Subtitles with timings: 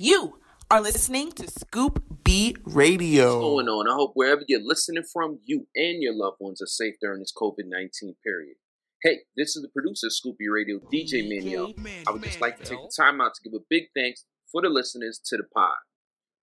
[0.00, 0.38] You
[0.70, 3.32] are listening to Scoop B Radio.
[3.32, 3.88] What's going on?
[3.88, 7.32] I hope wherever you're listening from, you and your loved ones are safe during this
[7.36, 8.54] COVID 19 period.
[9.02, 11.74] Hey, this is the producer of Scoop B Radio, DJ Manuel.
[12.06, 14.62] I would just like to take the time out to give a big thanks for
[14.62, 15.78] the listeners to the pod.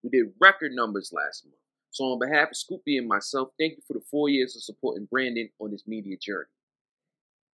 [0.04, 1.56] We did record numbers last month.
[1.92, 4.64] So, on behalf of Scoop B and myself, thank you for the four years of
[4.64, 6.50] supporting Brandon on this media journey.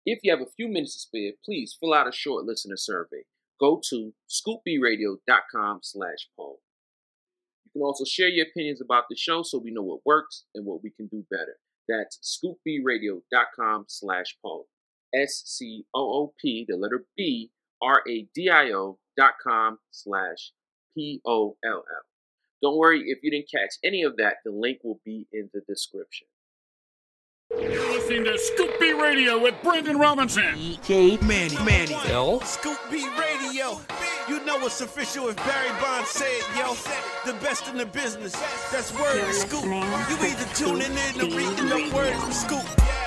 [0.07, 3.25] If you have a few minutes to spare, please fill out a short listener survey.
[3.61, 6.61] Go to scoopbradio.com slash poll.
[7.65, 10.65] You can also share your opinions about the show so we know what works and
[10.65, 11.57] what we can do better.
[11.89, 14.67] That's scoopbradio.com slash poll.
[15.15, 17.51] S-C-O-O-P, the letter B,
[17.83, 20.53] R-A-D-I-O dot com slash
[20.95, 21.85] P-O-L-L.
[22.63, 25.63] Don't worry if you didn't catch any of that, the link will be in the
[25.67, 26.27] description.
[27.59, 30.55] You're listening to Scoop B Radio with Brandon Robinson.
[30.55, 31.95] DJ Manny, Manny.
[32.13, 32.41] L.
[32.43, 33.81] Scoop B Radio.
[34.29, 36.75] You know it's official if Barry Bonds said, it, yo.
[37.27, 38.33] The best in the business.
[38.71, 39.65] That's word You're Scoop.
[39.65, 43.00] You either tuning in Scoop or reading B the word from Scoop.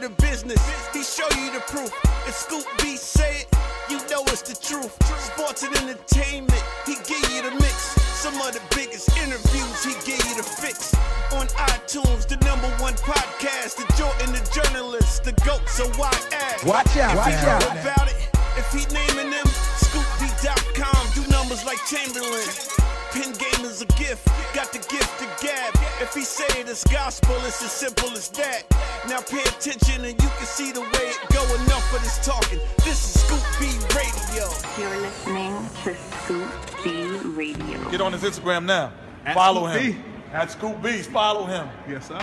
[0.00, 0.60] He give you the business.
[0.92, 1.92] He show you the proof.
[2.26, 3.48] If Scoop B say it,
[3.90, 4.96] you know it's the truth.
[5.20, 6.62] Sports and entertainment.
[6.86, 7.74] He give you the mix.
[8.20, 10.94] Some of the biggest interviews, he give you the fix.
[11.32, 16.66] On iTunes, the number one podcast, the Jordan, the journalist, the GOAT, so why ask?
[16.66, 17.62] Watch out, watch out.
[17.62, 18.16] about it,
[18.56, 19.46] if he naming them,
[19.80, 22.99] scoopb.com, do numbers like Chamberlain.
[23.12, 25.74] Pin game is a gift, got the gift to gab.
[26.00, 28.62] If he say it is gospel, it's as simple as that.
[29.08, 31.42] Now pay attention and you can see the way it go.
[31.62, 32.60] Enough of this talking.
[32.78, 33.66] This is Scoop B
[33.96, 34.46] Radio.
[34.78, 35.54] You're listening
[35.84, 36.50] to Scoop
[36.84, 37.90] B Radio.
[37.90, 38.92] Get on his Instagram now.
[39.34, 40.04] Follow him.
[40.32, 41.68] At Scoop B's, follow him.
[41.88, 42.20] Yes, sir.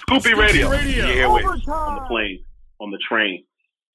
[0.00, 0.70] Scoop B Radio.
[0.70, 1.06] Radio.
[1.06, 2.44] The airways, on the plane,
[2.80, 3.44] on the train,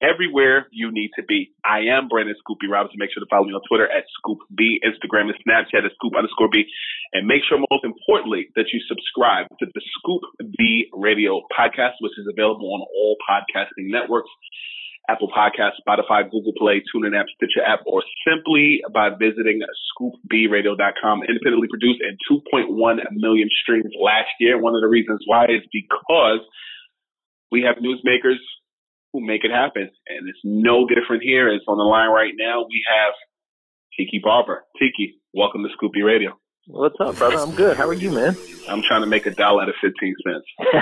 [0.02, 1.52] everywhere you need to be.
[1.64, 2.98] I am Brandon Scoop B Robinson.
[2.98, 6.14] Make sure to follow me on Twitter at Scoop B, Instagram and Snapchat at Scoop
[6.16, 6.66] underscore B.
[7.12, 10.22] And make sure, most importantly, that you subscribe to the Scoop
[10.58, 14.30] B Radio podcast, which is available on all podcasting networks.
[15.08, 19.60] Apple Podcasts, Spotify, Google Play, TuneIn app, Stitcher app, or simply by visiting
[19.92, 21.22] scoopbradio.com.
[21.28, 22.72] Independently produced and 2.1
[23.12, 24.56] million streams last year.
[24.56, 26.40] One of the reasons why is because
[27.52, 28.40] we have newsmakers
[29.14, 29.88] who make it happen.
[30.08, 31.48] And it's no different here.
[31.48, 32.66] It's on the line right now.
[32.68, 33.14] We have
[33.96, 34.64] Tiki Barber.
[34.76, 36.36] Tiki, welcome to Scoop B Radio.
[36.66, 37.38] What's up, brother?
[37.38, 37.76] I'm good.
[37.76, 38.34] How are you, man?
[38.68, 40.46] I'm trying to make a dollar out of 15 cents.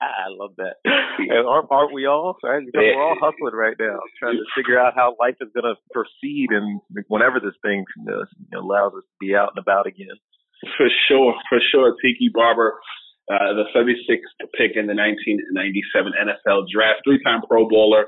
[0.00, 0.76] I love that.
[0.84, 2.36] And aren't, aren't we all?
[2.44, 2.62] Right?
[2.72, 6.48] We're all hustling right now, trying to figure out how life is going to proceed,
[6.50, 10.14] and whenever this thing you know, allows us to be out and about again.
[10.76, 11.96] For sure, for sure.
[12.02, 12.74] Tiki Barber,
[13.30, 18.06] uh, the 36th pick in the 1997 NFL draft, three-time Pro Bowler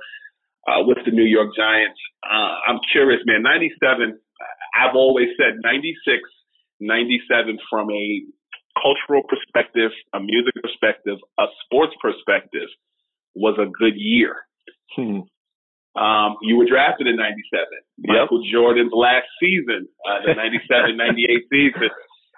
[0.69, 1.99] uh, with the New York Giants.
[2.23, 3.43] Uh, I'm curious, man.
[3.43, 4.19] 97.
[4.79, 6.23] I've always said 96,
[6.81, 8.23] 97 from a
[8.81, 12.69] cultural perspective, a music perspective, a sports perspective
[13.35, 14.37] was a good year.
[14.95, 15.27] Hmm.
[15.99, 17.67] Um, you were drafted in 97.
[17.99, 21.91] Michael Jordan's last season, uh, the 97 98 season.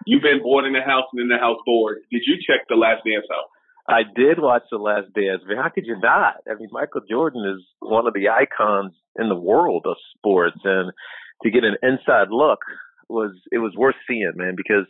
[0.06, 1.98] You've been born in the house and in the house bored.
[2.10, 3.50] Did you check the last dance out?
[3.88, 5.42] I did watch The Last Dance.
[5.46, 6.36] Man, how could you not?
[6.48, 10.92] I mean, Michael Jordan is one of the icons in the world of sports, and
[11.42, 12.60] to get an inside look
[13.08, 14.86] was it was worth seeing, man, because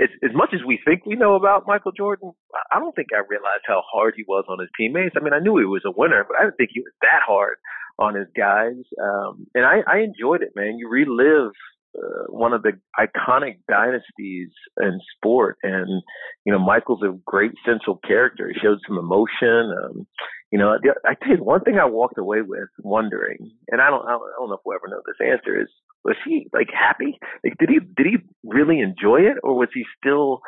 [0.00, 2.32] as, as much as we think we know about Michael Jordan,
[2.72, 5.14] I don't think I realized how hard he was on his teammates.
[5.16, 7.20] I mean, I knew he was a winner, but I didn't think he was that
[7.26, 7.56] hard
[7.98, 8.80] on his guys.
[8.96, 10.78] Um, and I, I enjoyed it, man.
[10.78, 11.52] You relive
[11.96, 14.50] uh, one of the iconic dynasties
[14.80, 16.02] in sport, and
[16.44, 18.48] you know, Michael's a great central character.
[18.48, 19.72] He showed some emotion.
[19.84, 20.06] Um,
[20.50, 24.04] you know, I tell you one thing I walked away with wondering, and I don't,
[24.06, 25.68] I don't know if we'll ever know this answer is
[26.04, 27.18] was he like happy?
[27.44, 30.40] Like, did he did he really enjoy it, or was he still,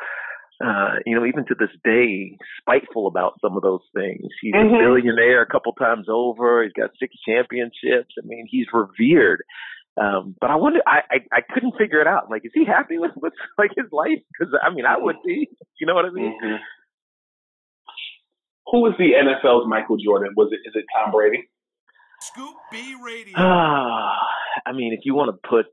[0.63, 4.27] uh, you know, even to this day, spiteful about some of those things?
[4.41, 4.75] He's mm-hmm.
[4.75, 6.63] a billionaire a couple times over.
[6.63, 8.15] He's got six championships.
[8.21, 9.43] I mean, he's revered.
[9.99, 12.29] Um, but I wonder, I, I I couldn't figure it out.
[12.29, 14.19] Like, is he happy with with like his life?
[14.31, 15.47] Because I mean, I would be.
[15.79, 16.37] You know what I mean?
[16.43, 16.55] Mm-hmm.
[18.71, 20.33] Who is the NFL's Michael Jordan?
[20.35, 21.47] Was it is it Tom Brady?
[22.21, 23.33] Scoop B Radio.
[23.37, 24.17] Ah,
[24.65, 25.67] I mean, if you want to put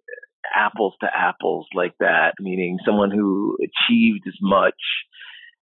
[0.54, 4.74] apples to apples like that, meaning someone who achieved as much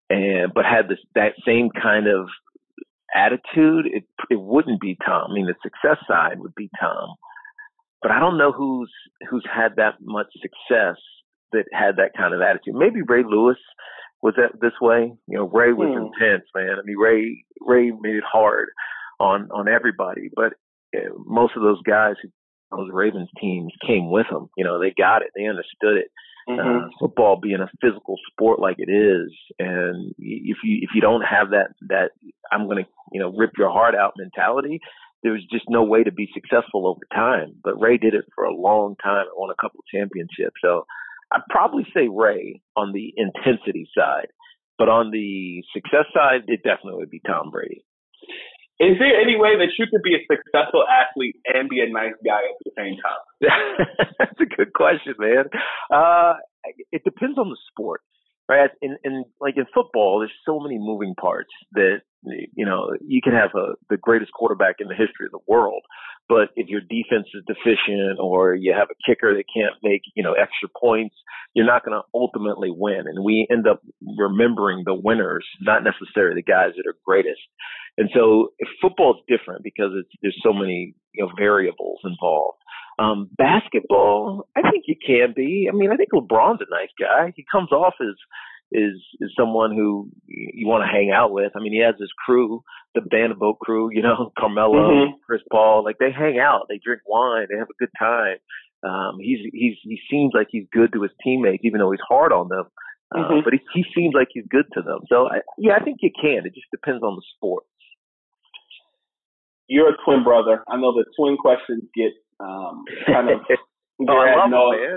[0.08, 2.28] and but had this that same kind of
[3.14, 5.30] attitude, it it wouldn't be Tom.
[5.30, 7.14] I mean, the success side would be Tom,
[8.02, 8.92] but I don't know who's
[9.28, 10.96] who's had that much success
[11.52, 12.74] that had that kind of attitude.
[12.74, 13.58] Maybe Ray Lewis
[14.22, 15.12] was that this way.
[15.26, 16.06] You know, Ray was hmm.
[16.06, 16.76] intense, man.
[16.78, 18.68] I mean, Ray Ray made it hard
[19.18, 20.54] on on everybody, but
[21.26, 22.28] most of those guys who
[22.70, 24.48] those Ravens teams came with them.
[24.56, 25.28] You know, they got it.
[25.34, 26.10] They understood it.
[26.48, 26.84] Mm-hmm.
[26.84, 31.20] Uh, football being a physical sport like it is, and if you if you don't
[31.20, 32.10] have that that
[32.50, 34.80] I'm going to you know rip your heart out mentality,
[35.22, 37.56] there's just no way to be successful over time.
[37.62, 40.60] But Ray did it for a long time and won a couple of championships.
[40.62, 40.86] So
[41.32, 44.28] I'd probably say Ray on the intensity side,
[44.78, 47.84] but on the success side, it definitely would be Tom Brady.
[48.80, 52.16] Is there any way that you could be a successful athlete and be a nice
[52.24, 54.08] guy at the same time?
[54.18, 55.44] That's a good question, man.
[55.92, 56.40] Uh,
[56.90, 58.00] it depends on the sport,
[58.48, 58.70] right?
[58.80, 63.32] In, in like in football, there's so many moving parts that you know you can
[63.32, 65.82] have a, the greatest quarterback in the history of the world,
[66.28, 70.22] but if your defense is deficient or you have a kicker that can't make you
[70.22, 71.14] know extra points,
[71.54, 73.04] you're not going to ultimately win.
[73.06, 73.82] And we end up
[74.18, 77.40] remembering the winners, not necessarily the guys that are greatest.
[77.98, 82.58] And so football is different because it's there's so many you know variables involved.
[82.98, 85.68] Um, basketball, I think you can be.
[85.72, 87.32] I mean, I think LeBron's a nice guy.
[87.34, 88.14] He comes off as
[88.72, 91.52] is is someone who you want to hang out with.
[91.56, 92.62] I mean, he has his crew,
[92.94, 95.12] the banana boat crew, you know, Carmelo, mm-hmm.
[95.26, 95.84] Chris Paul.
[95.84, 98.36] Like they hang out, they drink wine, they have a good time.
[98.82, 102.32] Um, he's he's he seems like he's good to his teammates, even though he's hard
[102.32, 102.64] on them.
[103.12, 103.40] Uh, mm-hmm.
[103.44, 105.00] But he, he seems like he's good to them.
[105.08, 106.46] So I, yeah, I think you can.
[106.46, 107.64] It just depends on the sport
[109.70, 110.64] you're a twin brother.
[110.68, 113.40] I know the twin questions get um, kind of.
[114.08, 114.96] oh, I love no, them,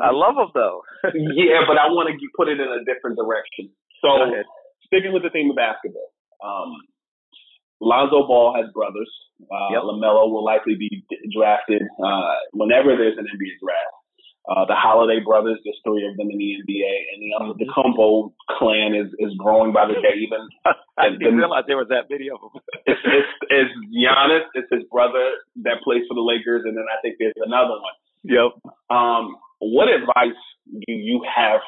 [0.00, 0.82] I love them though.
[1.36, 3.70] yeah, but I want to put it in a different direction.
[4.00, 4.32] So,
[4.86, 6.10] sticking with the theme of basketball,
[6.42, 6.74] um,
[7.80, 9.10] Lonzo Ball has brothers.
[9.40, 9.82] Uh, yep.
[9.88, 13.96] LaMelo will likely be drafted uh, whenever there's an NBA draft.
[14.48, 17.68] Uh, the Holiday brothers, there's three of them in the NBA, and the um, the
[17.68, 20.16] Kumpo clan is is growing by the day.
[20.16, 20.48] Even
[20.98, 22.34] I didn't the, realize there was that video
[22.88, 25.38] it's, it's it's Giannis, it's his brother
[25.68, 27.96] that plays for the Lakers, and then I think there's another one.
[28.24, 28.60] Yep.
[28.90, 31.60] Um, what advice do you have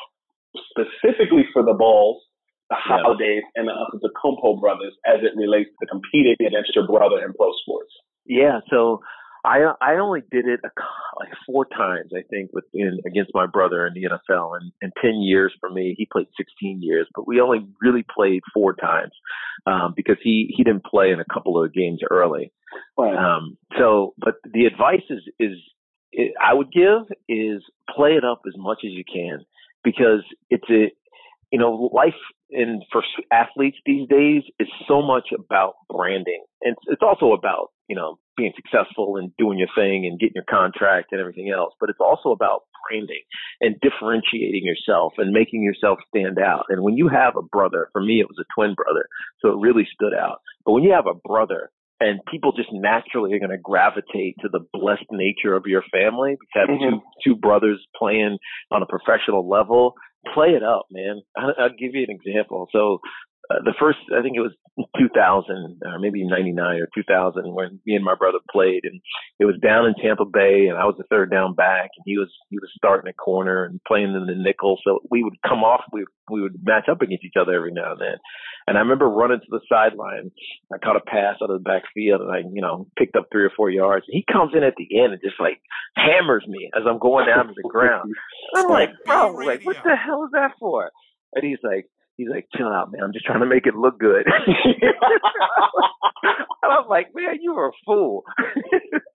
[0.70, 2.22] specifically for the Balls,
[2.70, 7.24] the Holidays, and the, the Kumpo brothers as it relates to competing against your brother
[7.24, 7.92] in pro sports?
[8.26, 8.60] Yeah.
[8.70, 9.00] So
[9.44, 10.70] I I only did it a,
[11.18, 14.92] like four times, I think, with in, against my brother in the NFL, and in
[15.02, 19.12] ten years for me, he played 16 years, but we only really played four times
[19.66, 22.52] um, because he he didn't play in a couple of games early.
[22.96, 23.16] Right.
[23.16, 25.58] Um, so, but the advice is is
[26.12, 27.62] it, I would give is
[27.94, 29.44] play it up as much as you can
[29.82, 30.92] because it's a
[31.50, 32.14] you know life
[32.50, 33.02] in for
[33.32, 38.18] athletes these days is so much about branding, and it's, it's also about you know
[38.36, 42.00] being successful and doing your thing and getting your contract and everything else, but it's
[42.00, 43.20] also about branding
[43.60, 46.64] and differentiating yourself and making yourself stand out.
[46.70, 49.06] And when you have a brother, for me, it was a twin brother,
[49.40, 50.40] so it really stood out.
[50.64, 51.70] But when you have a brother
[52.02, 56.36] and people just naturally are going to gravitate to the blessed nature of your family,
[56.40, 56.96] because mm-hmm.
[56.96, 58.38] two, two brothers playing
[58.70, 59.94] on a professional level,
[60.34, 61.22] play it up, man.
[61.36, 62.68] I'll, I'll give you an example.
[62.72, 62.98] So
[63.52, 64.54] Uh, the first, I think it was
[64.98, 69.00] 2000, or maybe 99 or 2000, when me and my brother played, and
[69.38, 72.16] it was down in Tampa Bay, and I was the third down back, and he
[72.16, 74.78] was he was starting at corner and playing in the nickel.
[74.84, 77.92] So we would come off, we we would match up against each other every now
[77.92, 78.16] and then.
[78.66, 80.30] And I remember running to the sideline.
[80.72, 83.44] I caught a pass out of the backfield, and I, you know, picked up three
[83.44, 84.06] or four yards.
[84.08, 85.60] And he comes in at the end and just like
[85.96, 88.12] hammers me as I'm going down to the ground.
[88.56, 90.90] I'm like, bro, like, what the hell is that for?
[91.34, 93.02] And he's like, he's like, chill out, man.
[93.02, 94.26] I'm just trying to make it look good.
[96.22, 98.24] and I'm like, man, you are a fool.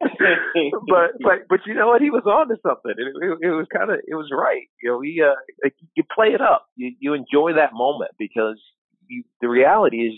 [0.01, 2.01] but but but you know what?
[2.01, 2.93] He was on to something.
[2.97, 4.67] It, it, it was kind of it was right.
[4.81, 6.67] You know, we uh, like, you play it up.
[6.75, 8.59] You you enjoy that moment because
[9.07, 10.13] you, the reality is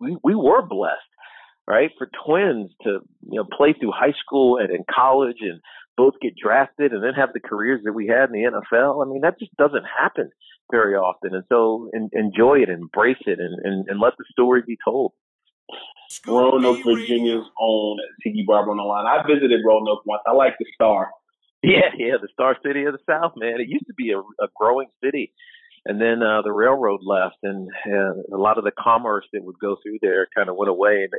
[0.00, 0.96] we we were blessed,
[1.66, 1.90] right?
[1.98, 5.60] For twins to you know play through high school and in college and
[5.96, 9.04] both get drafted and then have the careers that we had in the NFL.
[9.04, 10.30] I mean, that just doesn't happen
[10.70, 11.34] very often.
[11.34, 15.12] And so in, enjoy it, embrace it, and, and, and let the story be told.
[16.26, 19.06] Roanoke, Virginia's own Tiki Barber on the line.
[19.06, 20.22] I visited Roanoke once.
[20.26, 21.10] I like the Star.
[21.60, 23.60] Yeah, yeah, the Star City of the South, man.
[23.60, 25.32] It used to be a, a growing city
[25.88, 29.58] and then uh, the railroad left, and uh, a lot of the commerce that would
[29.58, 31.08] go through there kind of went away.
[31.08, 31.12] And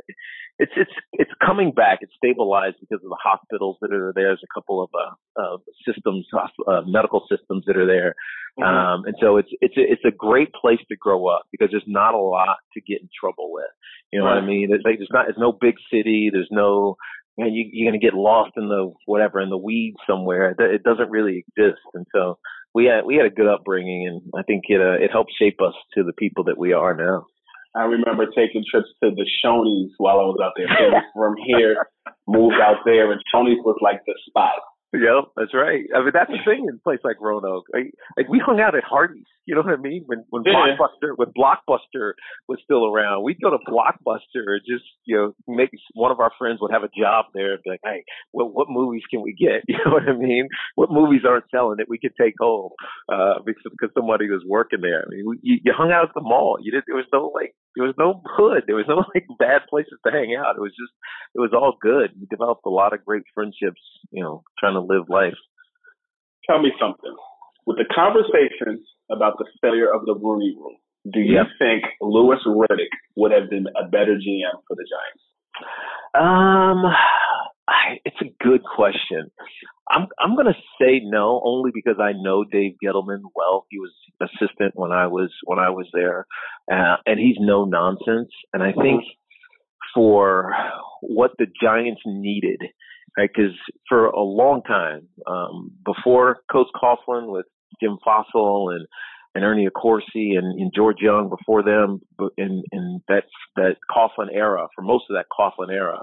[0.60, 1.98] it's it's it's coming back.
[2.02, 4.28] It's stabilized because of the hospitals that are there.
[4.30, 6.24] There's a couple of uh, uh, systems,
[6.68, 8.14] uh, medical systems that are there,
[8.58, 8.62] mm-hmm.
[8.62, 11.82] um, and so it's it's a, it's a great place to grow up because there's
[11.88, 13.64] not a lot to get in trouble with.
[14.12, 14.36] You know right.
[14.36, 14.68] what I mean?
[14.70, 16.30] It's like there's not there's no big city.
[16.32, 16.96] There's no
[17.36, 20.54] man, you, you're going to get lost in the whatever in the weeds somewhere.
[20.58, 22.38] It doesn't really exist, and so
[22.74, 25.58] we had we had a good upbringing, and I think it uh, it helped shape
[25.60, 27.26] us to the people that we are now.
[27.74, 30.66] I remember taking trips to the Shoney's while I was out there.
[31.14, 31.86] from here,
[32.26, 34.58] moved out there, and Shoney's was like the spot.
[34.92, 35.86] Yep, that's right.
[35.94, 37.66] I mean, that's the thing in a place like Roanoke.
[37.72, 39.26] Like, like we hung out at Hardee's.
[39.46, 40.02] You know what I mean?
[40.06, 40.52] When when yeah.
[40.52, 42.12] Blockbuster when Blockbuster
[42.48, 46.30] was still around, we'd go to Blockbuster and just you know make one of our
[46.38, 49.32] friends would have a job there and be like, hey, what what movies can we
[49.32, 49.62] get?
[49.70, 50.48] You know what I mean?
[50.74, 52.70] What movies aren't selling that we could take home
[53.08, 55.04] uh, because because somebody was working there.
[55.06, 56.58] I mean, we, you, you hung out at the mall.
[56.60, 56.84] You didn't.
[56.86, 58.64] There was no like there was no hood.
[58.66, 60.56] There was no like bad places to hang out.
[60.56, 60.92] It was just
[61.34, 62.10] it was all good.
[62.18, 63.80] We developed a lot of great friendships.
[64.10, 65.38] You know, trying to live life.
[66.48, 67.14] Tell me something.
[67.66, 72.92] With the conversations about the failure of the Rooney Rule, do you think Louis Riddick
[73.16, 75.24] would have been a better GM for the Giants?
[76.14, 76.84] Um,
[77.68, 79.30] I, it's a good question.
[79.90, 83.66] I'm I'm gonna say no, only because I know Dave Gettleman well.
[83.70, 86.26] He was assistant when I was when I was there,
[86.72, 88.30] uh, and he's no nonsense.
[88.52, 89.02] And I think
[89.94, 90.54] for
[91.00, 92.60] what the Giants needed,
[93.18, 93.30] right?
[93.34, 93.54] Because
[93.88, 97.46] for a long time, um, before Coach Coughlin with
[97.82, 98.86] Jim Fassel and
[99.34, 102.00] and Ernie Accorsi and, and George Young before them
[102.36, 103.24] in in that
[103.56, 106.02] that Coughlin era, for most of that Coughlin era,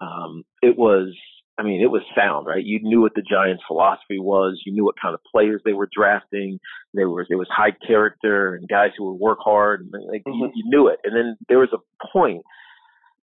[0.00, 1.14] um, it was
[1.58, 2.64] I mean, it was sound, right?
[2.64, 4.62] You knew what the Giants' philosophy was.
[4.64, 6.60] You knew what kind of players they were drafting.
[6.94, 9.80] There was it was high character and guys who would work hard.
[9.80, 10.38] And like mm-hmm.
[10.38, 11.00] you, you knew it.
[11.02, 12.42] And then there was a point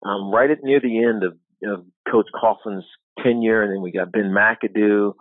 [0.04, 2.84] um, right at near the end of, of Coach Coughlin's
[3.22, 5.14] tenure, and then we got Ben McAdoo,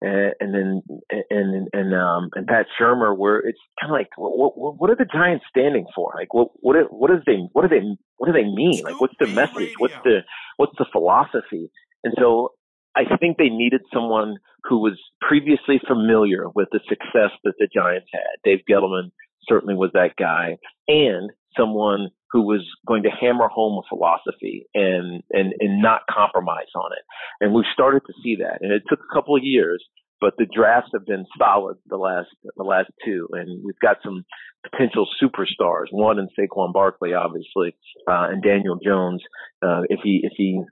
[0.00, 0.82] and, and then
[1.30, 4.96] and and um and Pat Shurmur, where it's kind of like what, what what are
[4.96, 6.12] the Giants standing for?
[6.14, 7.84] Like what what what is they what do they
[8.16, 8.82] what do they mean?
[8.84, 9.72] Like what's the message?
[9.78, 10.20] What's the
[10.56, 11.70] what's the philosophy?
[12.04, 12.52] And so
[12.98, 18.08] I think they needed someone who was previously familiar with the success that the Giants
[18.12, 18.42] had.
[18.44, 19.12] Dave Gettleman
[19.48, 20.56] certainly was that guy,
[20.88, 26.72] and someone who was going to hammer home a philosophy and and and not compromise
[26.74, 27.04] on it.
[27.40, 28.58] And we've started to see that.
[28.60, 29.82] And it took a couple of years,
[30.20, 34.24] but the drafts have been solid the last the last two, and we've got some
[34.68, 35.86] potential superstars.
[35.92, 37.76] One in Saquon Barkley, obviously,
[38.10, 39.22] uh, and Daniel Jones.
[39.62, 40.62] Uh, if he if he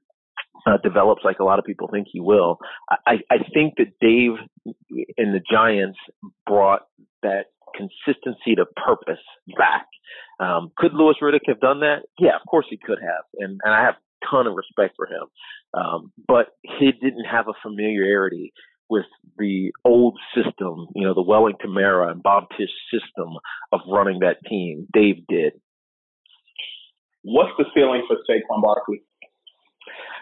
[0.67, 2.59] uh, develops like a lot of people think he will,
[3.07, 4.33] I, I think that Dave
[5.17, 5.99] and the Giants
[6.47, 6.83] brought
[7.23, 7.45] that
[7.75, 9.23] consistency to purpose
[9.57, 9.87] back.
[10.41, 12.03] Um, could Louis Riddick have done that?
[12.19, 15.07] Yeah, of course he could have, and and I have a ton of respect for
[15.07, 15.27] him.
[15.75, 18.53] Um, but he didn't have a familiarity
[18.89, 19.05] with
[19.37, 23.35] the old system, you know, the Wellington Mara and Bob Tisch system
[23.73, 24.87] of running that team.
[24.93, 25.55] Dave did.
[27.23, 29.03] What's the feeling for Saquon Barkley?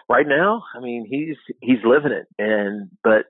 [0.07, 3.25] Right now, I mean, he's he's living it, and but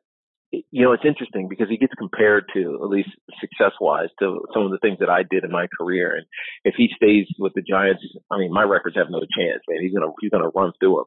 [0.51, 4.63] you know, it's interesting because he gets compared to, at least success wise, to some
[4.63, 6.15] of the things that I did in my career.
[6.15, 6.25] And
[6.63, 9.81] if he stays with the Giants, I mean, my records have no chance, man.
[9.81, 11.05] He's gonna he's gonna run through them.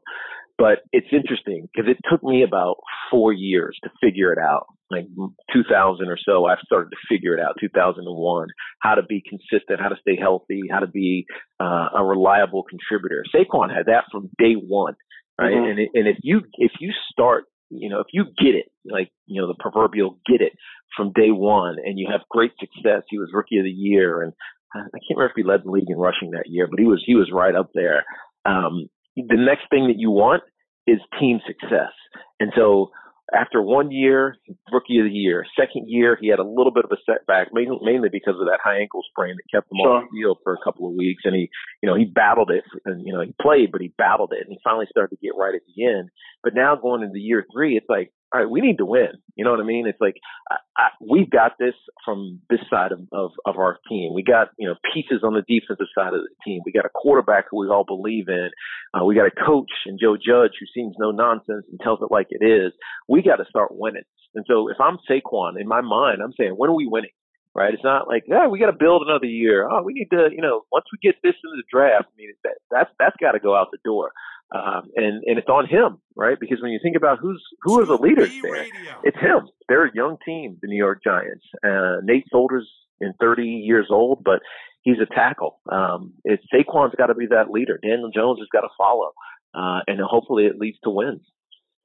[0.58, 2.78] But it's interesting because it took me about
[3.12, 4.66] four years to figure it out.
[4.90, 5.06] like
[5.52, 7.54] 2000 or so, I started to figure it out.
[7.60, 8.48] 2001,
[8.80, 11.26] how to be consistent, how to stay healthy, how to be
[11.60, 13.22] uh, a reliable contributor.
[13.32, 14.96] Saquon had that from day one,
[15.38, 15.52] right?
[15.52, 15.70] Mm-hmm.
[15.70, 19.10] And it, and if you if you start, you know, if you get it, like
[19.26, 20.52] you know, the proverbial get it
[20.96, 23.02] from day one, and you have great success.
[23.08, 24.32] He was rookie of the year, and
[24.74, 27.02] I can't remember if he led the league in rushing that year, but he was
[27.06, 28.04] he was right up there.
[28.44, 30.42] Um, the next thing that you want
[30.86, 31.92] is team success,
[32.40, 32.90] and so
[33.34, 34.36] after one year,
[34.72, 35.44] rookie of the year.
[35.58, 38.80] Second year, he had a little bit of a setback, mainly, because of that high
[38.80, 39.98] ankle sprain that kept him sure.
[39.98, 41.22] off the field for a couple of weeks.
[41.24, 41.50] And he,
[41.82, 42.64] you know, he battled it.
[42.84, 45.36] And, you know, he played, but he battled it, and he finally started to get
[45.36, 46.08] right at the end.
[46.42, 49.16] But now going into year three, it's like, all right, we need to win.
[49.36, 49.86] You know what I mean?
[49.86, 50.16] It's like
[50.50, 54.12] I, I, we've got this from this side of, of of our team.
[54.14, 56.60] We got you know pieces on the defensive side of the team.
[56.64, 58.50] We got a quarterback who we all believe in.
[58.92, 62.12] Uh, we got a coach and Joe Judge who seems no nonsense and tells it
[62.12, 62.72] like it is.
[63.08, 64.04] We got to start winning.
[64.34, 67.16] And so if I'm Saquon in my mind, I'm saying when are we winning?
[67.54, 67.72] Right?
[67.72, 69.66] It's not like yeah, we got to build another year.
[69.68, 72.12] Oh, we need to you know once we get this in the draft.
[72.12, 74.12] I mean that that's that's got to go out the door.
[74.54, 76.38] Um, and and it's on him, right?
[76.40, 78.66] Because when you think about who's who are the leaders there,
[79.04, 79.48] it's him.
[79.68, 81.44] They're a young team, the New York Giants.
[81.62, 82.68] Uh, Nate Solder's
[83.00, 84.40] in 30 years old, but
[84.82, 85.60] he's a tackle.
[85.70, 87.78] Um, it's Saquon's got to be that leader.
[87.82, 89.12] Daniel Jones has got to follow,
[89.54, 91.20] uh, and hopefully it leads to wins.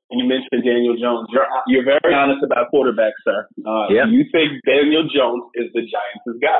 [0.09, 1.27] And you mentioned Daniel Jones.
[1.31, 3.47] You're you're very honest about quarterback, sir.
[3.65, 4.05] Uh, yeah.
[4.07, 6.59] You think Daniel Jones is the Giants' guy?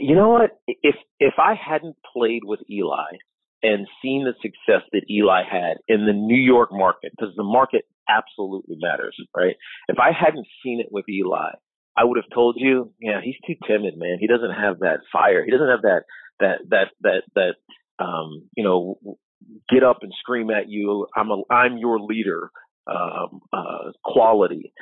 [0.00, 0.58] You know what?
[0.66, 3.20] If if I hadn't played with Eli,
[3.62, 7.84] and seen the success that Eli had in the New York market, because the market
[8.08, 9.56] absolutely matters, right?
[9.88, 11.50] If I hadn't seen it with Eli,
[11.96, 14.18] I would have told you, yeah, he's too timid, man.
[14.20, 15.44] He doesn't have that fire.
[15.44, 16.02] He doesn't have that
[16.40, 18.98] that that that that um, you know,
[19.70, 21.06] get up and scream at you.
[21.16, 22.50] I'm a I'm your leader
[22.86, 24.72] um, uh, quality.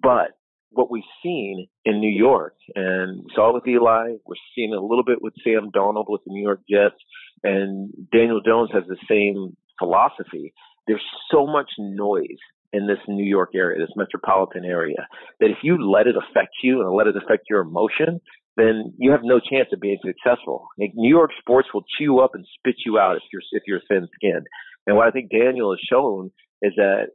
[0.00, 0.30] But
[0.70, 4.80] what we've seen in New York, and we saw it with Eli, we're seeing a
[4.80, 6.94] little bit with Sam Darnold with the New York Jets,
[7.42, 10.52] and Daniel Jones has the same philosophy.
[10.86, 12.38] There's so much noise
[12.72, 15.06] in this New York area, this metropolitan area,
[15.40, 18.20] that if you let it affect you and let it affect your emotion,
[18.56, 20.68] then you have no chance of being successful.
[20.78, 23.80] Like New York sports will chew up and spit you out if you're if you're
[23.88, 24.46] thin skinned.
[24.86, 26.30] And what I think Daniel has shown
[26.62, 27.08] is that,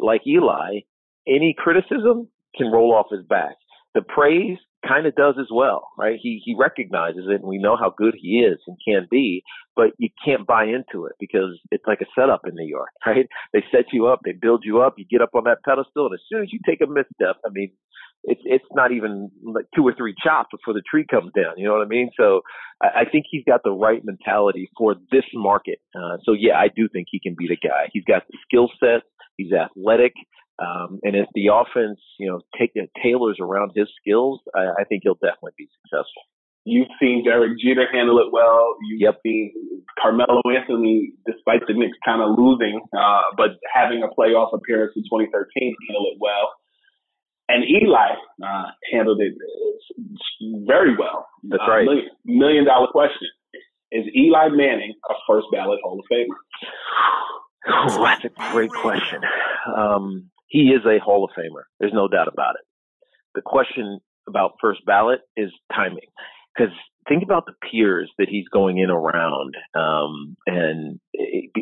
[0.00, 0.80] like Eli,
[1.26, 3.56] any criticism can roll off his back.
[3.94, 6.18] The praise kind of does as well, right?
[6.20, 9.42] He he recognizes it, and we know how good he is and can be,
[9.74, 13.26] but you can't buy into it because it's like a setup in New York, right?
[13.52, 16.14] They set you up, they build you up, you get up on that pedestal, and
[16.14, 17.70] as soon as you take a misstep, I mean,
[18.24, 21.54] it's it's not even like two or three chops before the tree comes down.
[21.56, 22.10] You know what I mean?
[22.18, 22.42] So
[22.82, 25.78] I, I think he's got the right mentality for this market.
[25.94, 27.88] Uh, so yeah, I do think he can be the guy.
[27.92, 29.02] He's got the skill set.
[29.36, 30.14] He's athletic.
[30.58, 34.84] Um, and if the offense, you know, take uh, tailors around his skills, I, I
[34.84, 36.22] think he'll definitely be successful.
[36.64, 38.74] You've seen Derek Jeter handle it well.
[38.88, 39.20] You've yep.
[39.22, 39.52] seen
[40.02, 45.02] Carmelo Anthony, despite the Knicks kind of losing, uh, but having a playoff appearance in
[45.04, 46.52] 2013, handle it well.
[47.48, 49.34] And Eli uh, handled it
[50.66, 51.28] very well.
[51.44, 51.84] That's uh, right.
[51.84, 53.28] Million, million dollar question:
[53.92, 56.26] Is Eli Manning a first ballot Hall of Famer?
[57.68, 59.22] Oh, that's a great question.
[59.76, 61.64] Um, he is a Hall of Famer.
[61.80, 62.64] There's no doubt about it.
[63.34, 66.08] The question about first ballot is timing.
[66.56, 66.72] Because
[67.08, 69.54] think about the peers that he's going in around.
[69.74, 71.00] Um, and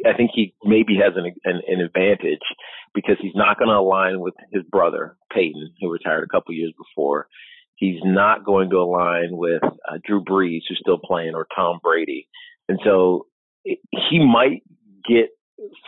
[0.07, 2.45] I think he maybe has an, an, an advantage
[2.95, 6.73] because he's not going to align with his brother, Peyton, who retired a couple years
[6.79, 7.27] before.
[7.77, 12.29] He's not going to align with uh, Drew Brees, who's still playing, or Tom Brady.
[12.69, 13.27] And so
[13.65, 14.63] he might
[15.09, 15.31] get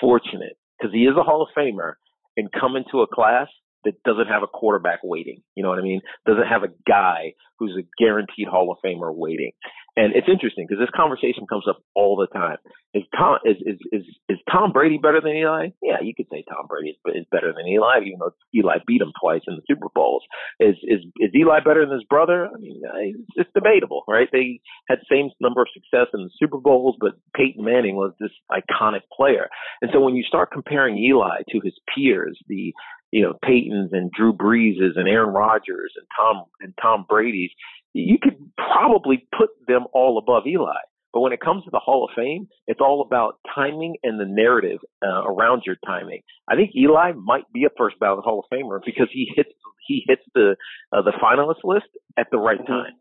[0.01, 1.95] fortunate because he is a Hall of Famer
[2.37, 3.49] and come into a class
[3.85, 5.43] that doesn't have a quarterback waiting.
[5.55, 6.01] You know what I mean?
[6.27, 9.53] Doesn't have a guy who's a guaranteed Hall of Famer waiting.
[9.97, 12.59] And it's interesting because this conversation comes up all the time.
[12.93, 15.69] Is Tom is, is is is Tom Brady better than Eli?
[15.83, 19.01] Yeah, you could say Tom Brady is, is better than Eli, even though Eli beat
[19.01, 20.23] him twice in the Super Bowls.
[20.61, 22.49] Is is is Eli better than his brother?
[22.55, 24.29] I mean, uh, it's, it's debatable, right?
[24.31, 28.13] They had the same number of success in the Super Bowls, but Peyton Manning was
[28.21, 29.49] this iconic player.
[29.81, 32.75] And so when you start comparing Eli to his peers, the
[33.13, 37.51] you know Peytons and Drew Breeses and Aaron Rodgers and Tom and Tom Brady's,
[37.97, 40.81] you could probably put them all above Eli.
[41.13, 44.27] But when it comes to the Hall of Fame, it's all about timing and the
[44.27, 46.21] narrative uh, around your timing.
[46.47, 49.49] I think Eli might be a first ballot Hall of Famer because he hits
[49.89, 50.57] he hits the
[50.93, 51.87] uh, the finalist list
[52.19, 52.71] at the right mm-hmm.
[52.71, 52.93] time.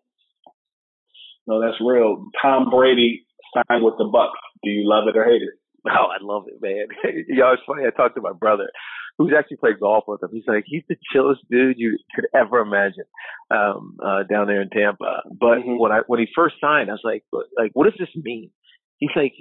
[1.48, 2.28] No, that's real.
[2.42, 4.32] Tom Brady signed with the Bucs.
[4.64, 5.60] Do you love it or hate it?
[5.88, 6.88] Oh, I love it, man.
[7.28, 7.84] you know, it's funny.
[7.86, 8.70] I talked to my brother
[9.18, 10.30] who's actually played golf with him.
[10.32, 13.06] He's like, he's the chillest dude you could ever imagine
[13.52, 15.24] um, uh, down there in Tampa.
[15.30, 15.80] But mm-hmm.
[15.80, 17.24] when I when he first signed, I was like,
[17.58, 18.52] like, what does this mean?
[18.98, 19.34] He's like,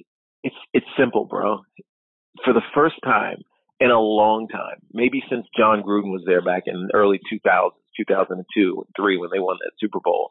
[0.42, 1.60] it's it's simple, bro.
[2.44, 3.38] For the first time
[3.80, 8.86] in a long time, maybe since Jon Gruden was there back in early 2000s, 2002,
[8.96, 10.30] three when they won that Super Bowl,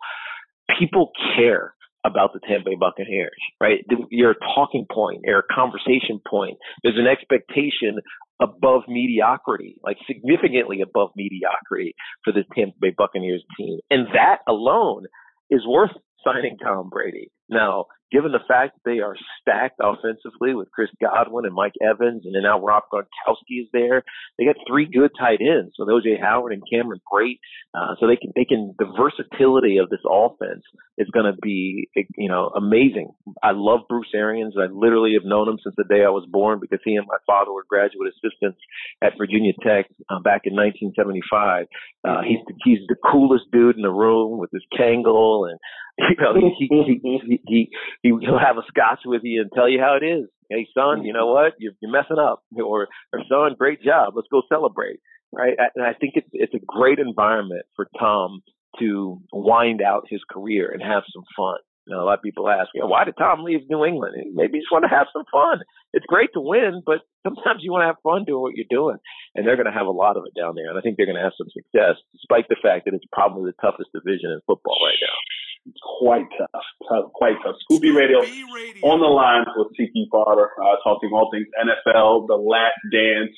[0.79, 1.73] people care
[2.06, 3.86] about the Tampa Bay Buccaneers, right?
[4.10, 6.58] You're a talking point, you're a conversation point.
[6.84, 7.99] There's an expectation
[8.41, 13.80] above mediocrity, like significantly above mediocrity for the Tampa Bay Buccaneers team.
[13.89, 15.06] And that alone
[15.50, 15.91] is worth
[16.24, 17.30] signing Tom Brady.
[17.50, 22.23] Now, given the fact that they are stacked offensively with Chris Godwin and Mike Evans,
[22.26, 24.04] and then now Rob Gronkowski is there,
[24.38, 25.73] they got three good tight ends.
[25.76, 27.39] So OJ Howard and Cameron Brate.
[27.73, 30.63] Uh, so they can they can the versatility of this offense
[30.99, 33.12] is going to be you know amazing.
[33.41, 34.54] I love Bruce Arians.
[34.58, 37.17] I literally have known him since the day I was born because he and my
[37.26, 38.60] father were graduate assistants
[39.02, 41.65] at Virginia Tech uh, back in 1975.
[42.06, 45.60] Uh, he's the, he's the coolest dude in the room with his Kangol and
[45.97, 47.69] you know, he, he, he, he,
[48.04, 50.28] he'll have a scotch with you and tell you how it is.
[50.50, 51.54] Hey, son, you know what?
[51.58, 52.44] You're, you're messing up.
[52.56, 54.13] Or, or son, great job.
[54.16, 55.00] Let's go celebrate.
[55.32, 55.58] Right.
[55.76, 58.42] And I think it's, it's a great environment for Tom
[58.80, 61.58] to wind out his career and have some fun.
[61.88, 64.16] You know, a lot of people ask, you know, why did Tom leave New England?
[64.36, 65.60] Maybe he just want to have some fun.
[65.92, 69.04] It's great to win, but sometimes you want to have fun doing what you're doing.
[69.36, 70.72] And they're going to have a lot of it down there.
[70.72, 73.52] And I think they're going to have some success, despite the fact that it's probably
[73.52, 75.18] the toughest division in football right now.
[75.65, 77.56] It's quite tough, tough, quite tough.
[77.63, 78.84] Scoop B Radio, Radio.
[78.84, 83.32] on the line with Tiki Carter, uh, talking all things NFL, the last dance,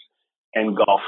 [0.55, 1.05] and golf.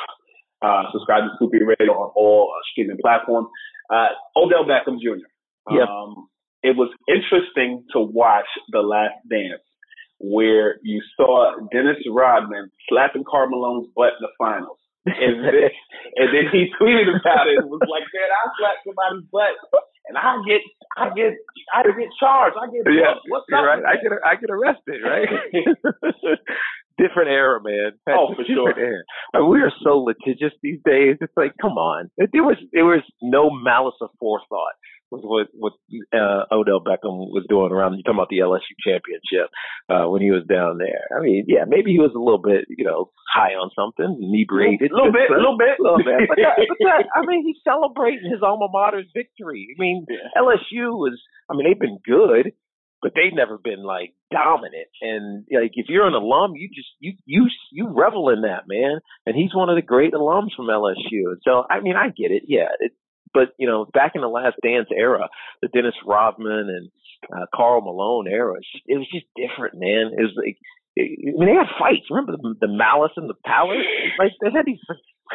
[0.61, 3.49] Uh, subscribe to Scoop B Radio on all uh, streaming platforms.
[3.89, 5.25] Uh, Odell Beckham Jr.
[5.73, 5.87] Yep.
[5.89, 6.29] Um,
[6.61, 9.65] it was interesting to watch The Last Dance,
[10.19, 14.77] where you saw Dennis Rodman slapping Karl Malone's butt in the finals.
[15.05, 15.55] And then,
[16.19, 19.55] and then he tweeted about it and was like, man, I slapped somebody's butt
[20.07, 20.61] and I get,
[20.97, 21.33] I get,
[21.73, 22.55] I get charged.
[22.55, 23.63] I get, yeah, what's up?
[23.63, 23.83] Right.
[23.83, 25.27] I get, I get arrested, right?
[26.97, 27.91] different era, man.
[28.09, 28.73] oh, for sure.
[28.77, 29.03] Era.
[29.33, 31.17] I mean, we are so litigious these days.
[31.21, 32.09] It's like, come on.
[32.17, 34.73] There was, there was no malice of forethought
[35.11, 35.73] with what what
[36.13, 37.95] uh, Odell Beckham was doing around.
[37.95, 39.49] You talking about the LSU championship
[39.89, 41.07] uh, when he was down there?
[41.15, 44.91] I mean, yeah, maybe he was a little bit, you know, high on something, inebriated,
[44.91, 46.27] a little bit, a little bit, a little bit.
[46.27, 49.71] But, that, but that, I mean, he's celebrating his alma mater's victory.
[49.71, 50.35] I mean, yeah.
[50.35, 51.15] LSU was.
[51.49, 52.51] I mean, they've been good,
[53.01, 54.91] but they've never been like dominant.
[55.01, 58.99] And like, if you're an alum, you just you you you revel in that, man.
[59.25, 61.31] And he's one of the great alums from LSU.
[61.31, 62.43] And so, I mean, I get it.
[62.47, 62.91] Yeah, it,
[63.33, 65.29] but you know, back in the Last Dance era,
[65.61, 66.89] the Dennis Rodman and
[67.33, 70.13] uh, Karl Malone era, it was just different, man.
[70.17, 70.57] It was like,
[70.97, 72.09] I mean, they had fights.
[72.09, 73.85] Remember the, the Malice at the Palace?
[74.17, 74.79] Like they had these.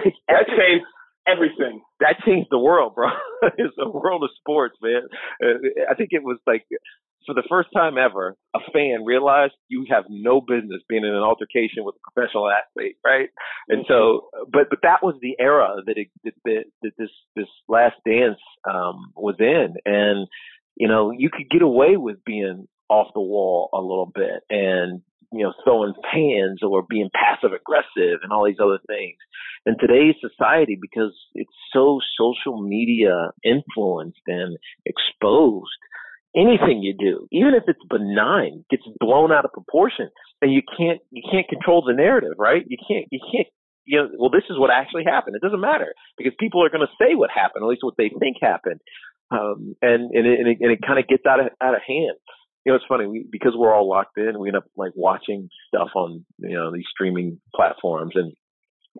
[0.04, 0.86] Like, that changed
[1.26, 1.82] everything.
[2.00, 3.08] That changed the world, bro.
[3.58, 5.02] it's the world of sports, man.
[5.42, 6.64] Uh, I think it was like
[7.26, 11.22] for the first time ever, a fan realized you have no business being in an
[11.22, 13.28] altercation with a professional athlete, right?
[13.68, 17.96] And so, but but that was the era that it, that, that this this last
[18.06, 20.26] dance um, was in, and
[20.76, 25.00] you know you could get away with being off the wall a little bit and
[25.32, 29.16] you know throwing pans or being passive aggressive and all these other things.
[29.64, 35.70] In today's society, because it's so social media influenced and exposed
[36.36, 40.08] anything you do, even if it's benign, gets blown out of proportion,
[40.40, 42.64] and you can't you can't control the narrative, right?
[42.66, 43.48] You can't you can't
[43.84, 45.36] you know well this is what actually happened.
[45.36, 48.10] It doesn't matter because people are going to say what happened, at least what they
[48.18, 48.80] think happened,
[49.30, 52.16] um, and and it, and it, it kind of gets out of out of hand.
[52.64, 54.38] You know, it's funny we, because we're all locked in.
[54.38, 58.32] We end up like watching stuff on you know these streaming platforms, and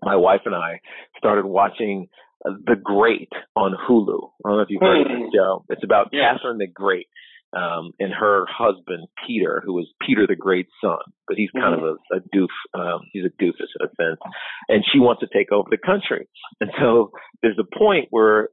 [0.02, 0.80] my wife and I
[1.18, 2.08] started watching
[2.44, 4.30] the Great on Hulu.
[4.44, 5.36] I don't know if you've heard of this hmm.
[5.36, 5.64] show.
[5.68, 6.10] It's about.
[6.10, 7.06] Catherine the Great
[7.54, 11.84] um, and her husband Peter, who was Peter the Great's son, but he's kind mm-hmm.
[11.84, 12.48] of a, a doof.
[12.74, 14.20] Um, he's a doofus in a sense,
[14.68, 16.28] and she wants to take over the country.
[16.60, 17.10] And so
[17.42, 18.48] there's a point where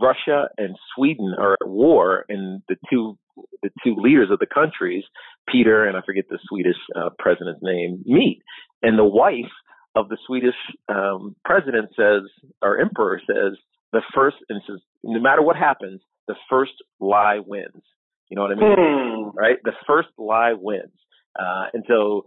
[0.00, 3.18] Russia and Sweden are at war, and the two
[3.62, 5.04] the two leaders of the countries,
[5.48, 8.42] Peter and I forget the Swedish uh, president's name, meet,
[8.82, 9.50] and the wife
[9.94, 10.54] of the Swedish
[10.88, 12.22] um, president says,
[12.62, 13.58] or emperor says,
[13.92, 17.82] the first, and says, no matter what happens, the first lie wins.
[18.28, 19.30] You know what I mean?
[19.32, 19.38] Hmm.
[19.38, 19.58] Right?
[19.62, 20.92] The first lie wins.
[21.38, 22.24] Uh, and so,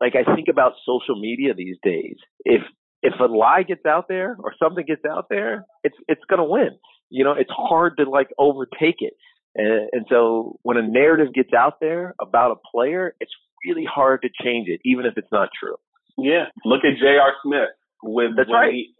[0.00, 2.16] like, I think about social media these days.
[2.44, 2.62] If
[3.02, 6.78] if a lie gets out there or something gets out there, it's it's gonna win.
[7.10, 9.14] You know, it's hard to like overtake it.
[9.54, 13.32] And, and so when a narrative gets out there about a player, it's
[13.66, 15.76] really hard to change it, even if it's not true.
[16.18, 16.46] Yeah.
[16.64, 17.32] Look at J.R.
[17.44, 17.70] Smith.
[18.02, 18.72] with That's right.
[18.72, 18.94] he,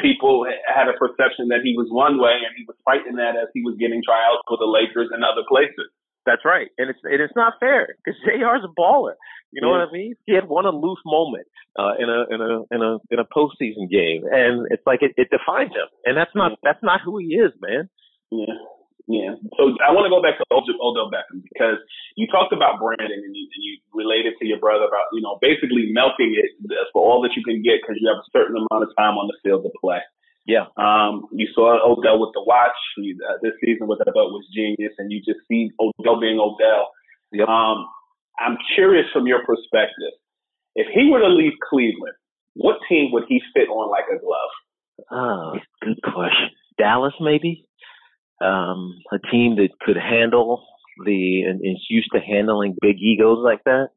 [0.00, 3.48] people had a perception that he was one way and he was fighting that as
[3.54, 5.88] he was getting tryouts for the Lakers and other places.
[6.26, 9.14] That's right, and it's and it's not fair because Jr's a baller.
[9.50, 9.80] You know Yeah.
[9.80, 10.14] what I mean?
[10.26, 11.46] He had one aloof moment
[11.78, 15.12] uh, in a in a in a in a postseason game, and it's like it,
[15.16, 17.88] it defines him, and that's not that's not who he is, man.
[18.30, 18.60] Yeah.
[19.08, 19.40] Yeah.
[19.56, 21.80] So I want to go back to Odell Beckham because
[22.20, 25.40] you talked about Brandon and you, and you related to your brother about, you know,
[25.40, 26.52] basically milking it
[26.92, 29.32] for all that you can get because you have a certain amount of time on
[29.32, 30.04] the field to play.
[30.44, 30.68] Yeah.
[30.76, 34.44] Um, you saw Odell with the watch you, uh, this season, which I thought was
[34.52, 36.92] genius, and you just see Odell being Odell.
[37.32, 37.48] Yep.
[37.48, 37.88] Um,
[38.36, 40.12] I'm curious from your perspective,
[40.76, 42.16] if he were to leave Cleveland,
[42.54, 44.52] what team would he fit on like a glove?
[45.10, 46.52] Oh, good question.
[46.76, 47.64] Dallas, maybe.
[48.40, 50.64] Um, a team that could handle
[51.04, 53.88] the and is used to handling big egos like that.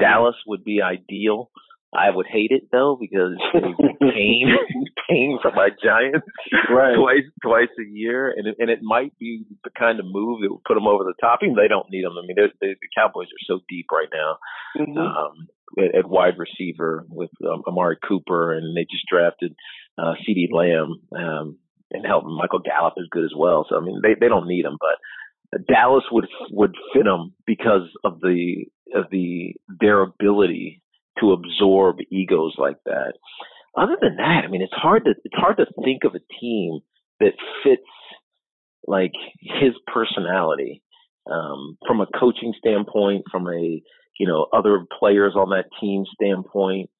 [0.00, 1.50] Dallas would be ideal.
[1.96, 3.36] I would hate it though because
[4.00, 4.48] pain,
[5.08, 6.26] pain from my Giants
[6.68, 6.96] Right.
[6.96, 10.50] twice twice a year, and it, and it might be the kind of move that
[10.50, 11.38] would put them over the top.
[11.42, 12.14] Even they don't need them.
[12.18, 14.38] I mean, they're, they the Cowboys are so deep right now
[14.76, 14.98] Mm-hmm.
[14.98, 15.46] um,
[15.78, 19.54] at, at wide receiver with um, Amari Cooper, and they just drafted
[19.96, 21.58] uh, CeeDee Lamb, um,
[21.94, 23.64] and help Michael Gallup is good as well.
[23.68, 27.88] So I mean, they they don't need him, but Dallas would would fit them because
[28.04, 30.82] of the of the their ability
[31.20, 33.14] to absorb egos like that.
[33.76, 36.80] Other than that, I mean, it's hard to it's hard to think of a team
[37.20, 37.82] that fits
[38.86, 40.82] like his personality
[41.30, 43.82] um, from a coaching standpoint, from a
[44.18, 46.90] you know other players on that team standpoint.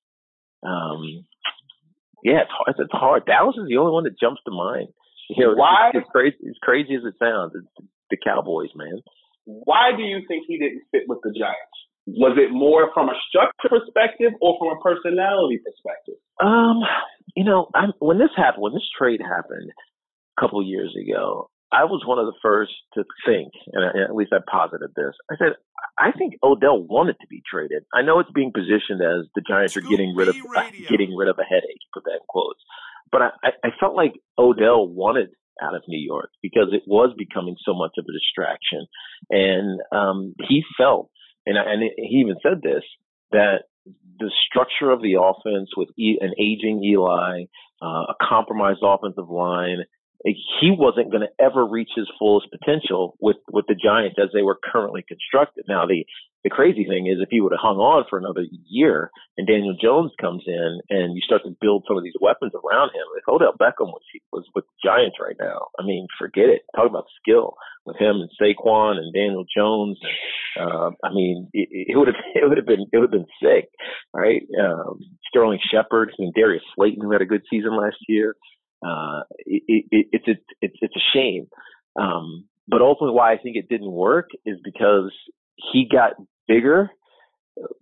[0.62, 1.26] Um,
[2.24, 2.74] yeah, it's hard.
[2.78, 3.26] It's hard.
[3.26, 4.88] Dallas is the only one that jumps to mind.
[5.30, 5.92] You know, Why?
[5.94, 9.00] As crazy as crazy as it sounds, it's the Cowboys, man.
[9.44, 11.78] Why do you think he didn't fit with the Giants?
[12.06, 16.20] Was it more from a structure perspective or from a personality perspective?
[16.40, 16.80] Um,
[17.36, 21.84] you know, I'm, when this happened, when this trade happened a couple years ago, I
[21.84, 25.14] was one of the first to think, and at least I posited this.
[25.30, 25.58] I said,
[25.98, 27.82] I think Odell wanted to be traded.
[27.92, 30.36] I know it's being positioned as the Giants are getting rid of
[30.88, 31.82] getting rid of a headache.
[31.92, 32.60] Put that in quotes.
[33.10, 37.56] But I, I felt like Odell wanted out of New York because it was becoming
[37.64, 38.86] so much of a distraction,
[39.30, 41.10] and um, he felt,
[41.44, 42.84] and and he even said this
[43.32, 43.66] that
[44.18, 47.44] the structure of the offense with an aging Eli,
[47.82, 49.82] uh, a compromised offensive line,
[50.24, 54.42] he wasn't going to ever reach his fullest potential with with the Giants as they
[54.42, 55.64] were currently constructed.
[55.68, 56.04] Now the
[56.44, 59.74] the crazy thing is if he would have hung on for another year and Daniel
[59.80, 63.28] Jones comes in and you start to build some of these weapons around him, if
[63.28, 66.62] Odell Beckham was was with the Giants right now, I mean, forget it.
[66.76, 69.98] Talk about skill with him and Saquon and Daniel Jones.
[70.58, 73.32] Uh, I mean, it, it would have it would have been it would have been
[73.42, 73.68] sick,
[74.12, 74.42] right?
[74.60, 78.36] Um, Sterling Shepard, and Darius Slayton who had a good season last year.
[78.84, 81.46] Uh, it, it, it's it's it's it's a shame.
[81.98, 85.12] Um, but ultimately, why I think it didn't work is because
[85.72, 86.12] he got
[86.48, 86.90] bigger,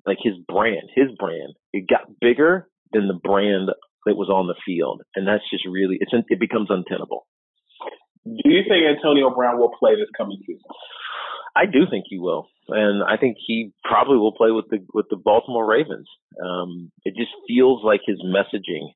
[0.07, 3.71] like his brand, his brand, it got bigger than the brand
[4.07, 7.27] that was on the field, and that's just really it's it becomes untenable.
[8.25, 10.63] Do you think Antonio Brown will play this coming season?
[11.55, 15.07] I do think he will, and I think he probably will play with the with
[15.11, 16.09] the Baltimore Ravens.
[16.43, 18.89] Um, it just feels like his messaging,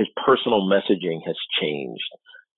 [0.00, 2.10] his personal messaging, has changed.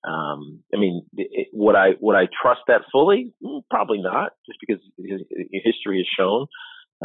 [0.05, 3.33] Um, I mean, it, would I would I trust that fully?
[3.45, 6.47] Mm, Probably not, just because his, his history has shown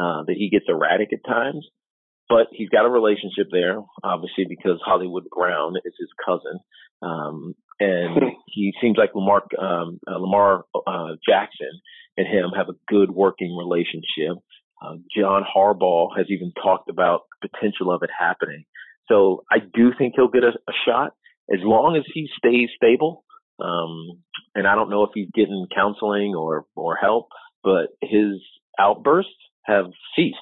[0.00, 1.66] uh, that he gets erratic at times.
[2.28, 6.60] But he's got a relationship there, obviously, because Hollywood Brown is his cousin,
[7.02, 11.80] um, and he seems like Lamar um, uh, Lamar uh, Jackson
[12.16, 14.42] and him have a good working relationship.
[14.82, 18.64] Uh, John Harbaugh has even talked about the potential of it happening.
[19.08, 21.12] So I do think he'll get a, a shot
[21.52, 23.24] as long as he stays stable.
[23.60, 24.22] Um,
[24.54, 27.28] and I don't know if he's getting counseling or, or help,
[27.62, 28.40] but his
[28.78, 29.32] outbursts
[29.64, 30.36] have ceased.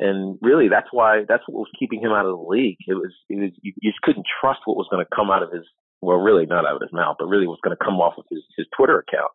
[0.00, 2.78] And really, that's why that's what was keeping him out of the league.
[2.86, 5.42] It was, it was you, you just couldn't trust what was going to come out
[5.42, 5.64] of his,
[6.00, 8.24] well, really not out of his mouth, but really what's going to come off of
[8.30, 9.32] his, his Twitter account.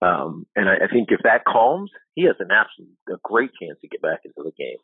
[0.00, 3.78] Um, and I, I think if that calms, he has an absolute a great chance
[3.82, 4.78] to get back into the game.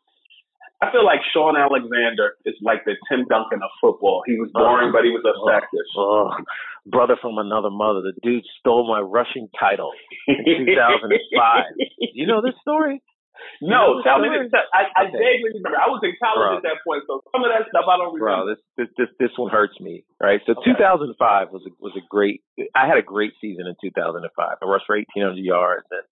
[0.81, 4.23] I feel like Shaun Alexander is like the Tim Duncan of football.
[4.27, 5.85] He was boring, but he was effective.
[5.97, 6.43] Oh, oh
[6.85, 8.01] brother from another mother.
[8.01, 9.91] The dude stole my rushing title
[10.27, 11.63] in 2005.
[12.13, 13.01] you know this story?
[13.61, 14.47] You No, know tell me story?
[14.47, 14.53] this.
[14.73, 15.17] I, I Okay.
[15.17, 15.79] vaguely remember.
[15.79, 16.57] I was in college Bro.
[16.59, 18.45] at that point, so some of that stuff I don't remember.
[18.45, 20.03] Bro, this this this this one hurts me.
[20.21, 20.39] Right.
[20.45, 22.43] So 2005 was a was a great.
[22.75, 24.27] I had a great season in 2005.
[24.27, 26.03] I rushed for 1,800 yards and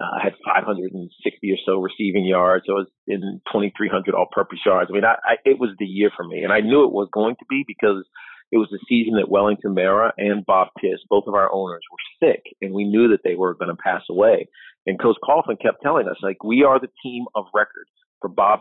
[0.00, 2.64] uh, I had 560 or so receiving yards.
[2.68, 4.90] I was in 2,300 all-purpose yards.
[4.90, 7.08] I mean, I, I, it was the year for me, and I knew it was
[7.12, 8.04] going to be because
[8.50, 12.28] it was the season that Wellington Mara and Bob Tisch, both of our owners, were
[12.28, 14.48] sick, and we knew that they were going to pass away.
[14.86, 17.86] And Coach Coughlin kept telling us, like, we are the team of record
[18.20, 18.60] for Bob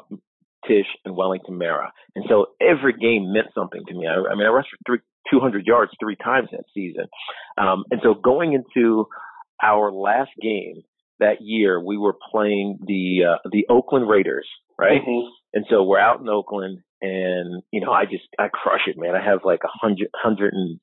[0.67, 1.91] Tisch and Wellington Mara.
[2.15, 4.05] And so every game meant something to me.
[4.07, 4.99] I, I mean, I rushed for three,
[5.31, 7.05] 200 yards three times that season.
[7.57, 9.07] Um, and so going into
[9.63, 10.83] our last game
[11.19, 15.01] that year, we were playing the uh, the Oakland Raiders, right?
[15.01, 15.27] Mm-hmm.
[15.53, 19.15] And so we're out in Oakland, and you know, I just I crush it, man.
[19.15, 20.79] I have like a hundred, hundred and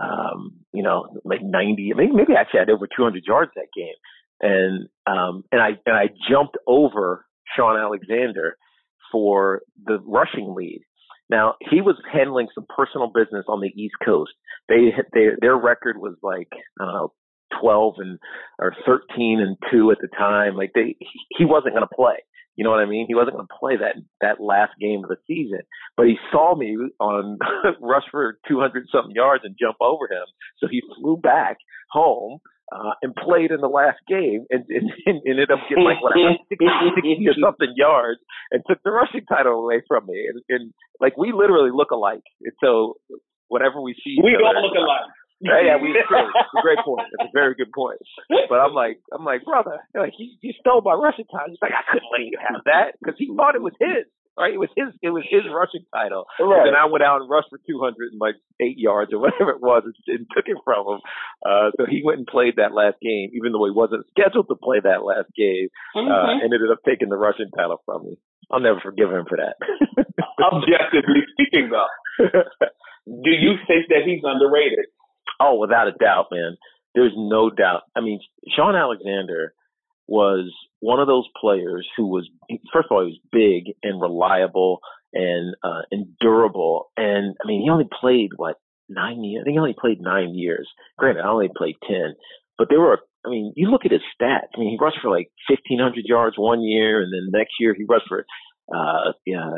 [0.00, 3.94] um, you know, like 90, maybe, maybe actually I had over 200 yards that game.
[4.40, 7.24] And, um, and I, and I jumped over
[7.56, 8.56] Shaun Alexander
[9.12, 10.82] for the rushing lead.
[11.30, 14.32] Now he was handling some personal business on the East Coast.
[14.68, 16.48] They, they their record was like
[16.80, 17.12] I don't know,
[17.60, 18.18] twelve and
[18.58, 20.56] or thirteen and two at the time.
[20.56, 20.96] Like they,
[21.36, 22.16] he wasn't going to play.
[22.56, 23.06] You know what I mean?
[23.08, 25.60] He wasn't going to play that that last game of the season,
[25.96, 27.38] but he saw me on
[27.80, 30.26] rush for 200 something yards and jump over him.
[30.58, 31.58] So he flew back
[31.90, 32.38] home
[32.72, 36.14] uh, and played in the last game and, and, and ended up getting like what
[36.48, 38.20] 60, 60 or something yards
[38.52, 40.30] and took the rushing title away from me.
[40.30, 42.24] And, and like we literally look alike.
[42.42, 42.94] And so
[43.48, 45.10] whenever we see, we don't look alike.
[45.40, 46.30] Yeah, yeah, we true.
[46.30, 47.08] It's a great point.
[47.12, 47.98] It's a very good point.
[48.48, 51.50] But I'm like, I'm like, brother, like you, you stole my rushing title.
[51.50, 54.06] He's like, I couldn't let you have that because he thought it was his.
[54.34, 54.90] Right, it was his.
[54.98, 56.26] It was his rushing title.
[56.42, 56.66] Right.
[56.66, 59.54] And then I went out and rushed for 200 and like eight yards or whatever
[59.54, 61.00] it was, and, and took it from him.
[61.46, 64.58] Uh, so he went and played that last game, even though he wasn't scheduled to
[64.58, 65.70] play that last game.
[65.94, 66.10] Uh, mm-hmm.
[66.10, 68.18] Uh, and ended up taking the rushing title from me.
[68.50, 69.54] I'll never forgive him for that.
[70.42, 71.94] Objectively speaking, though,
[73.06, 74.90] do you think that he's underrated?
[75.40, 76.56] Oh, without a doubt, man.
[76.94, 77.82] There's no doubt.
[77.96, 78.20] I mean,
[78.56, 79.52] Shaun Alexander
[80.06, 82.28] was one of those players who was,
[82.72, 84.80] first of all, he was big and reliable
[85.12, 86.90] and uh, and durable.
[86.96, 88.56] And I mean, he only played what
[88.88, 89.42] nine years.
[89.42, 90.68] I think he only played nine years.
[90.98, 92.14] Granted, I only played ten,
[92.58, 93.00] but there were.
[93.26, 94.52] I mean, you look at his stats.
[94.54, 97.74] I mean, he rushed for like fifteen hundred yards one year, and then next year
[97.74, 98.26] he rushed for
[98.72, 99.50] uh, yeah,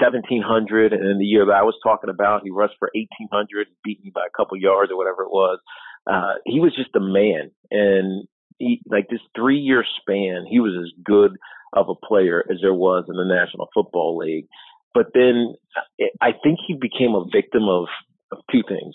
[0.00, 4.02] 1700 and then the year that I was talking about he rushed for 1800 beat
[4.04, 5.58] me by a couple yards or whatever it was.
[6.06, 10.74] Uh he was just a man and he like this 3 year span he was
[10.78, 11.36] as good
[11.72, 14.46] of a player as there was in the National Football League.
[14.94, 15.54] But then
[16.20, 17.86] I think he became a victim of
[18.30, 18.94] of two things.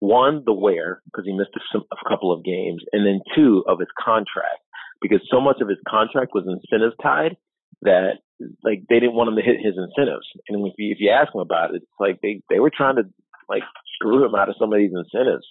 [0.00, 3.78] One the wear because he missed a, a couple of games and then two of
[3.78, 4.60] his contract
[5.00, 7.36] because so much of his contract was incentive tied
[7.82, 8.23] that
[8.62, 10.26] like they didn't want him to hit his incentives.
[10.48, 12.96] And if you if you ask him about it, it's like they they were trying
[12.96, 13.04] to
[13.48, 13.62] like
[13.94, 15.46] screw him out of some of these incentives.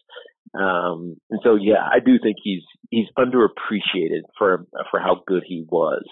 [0.54, 5.66] Um, and so yeah, I do think he's he's underappreciated for for how good he
[5.68, 6.04] was.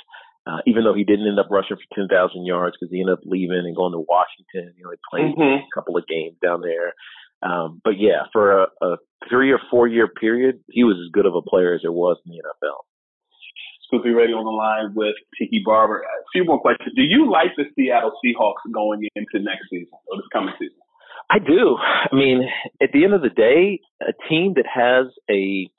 [0.47, 2.09] Uh, even though he didn't end up rushing for 10,000
[2.47, 5.61] yards because he ended up leaving and going to Washington, you know, he played mm-hmm.
[5.61, 6.97] a couple of games down there.
[7.43, 8.97] Um, but yeah, for a, a
[9.29, 12.17] three or four year period, he was as good of a player as there was
[12.25, 12.81] in the NFL.
[13.91, 15.99] Scoop B Radio on the line with Tiki Barber.
[15.99, 16.93] A few more questions.
[16.95, 20.77] Do you like the Seattle Seahawks going into next season or this coming season?
[21.29, 21.77] I do.
[21.79, 22.49] I mean,
[22.81, 25.69] at the end of the day, a team that has a